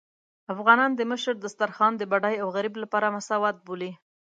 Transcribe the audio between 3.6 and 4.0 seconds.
بولي.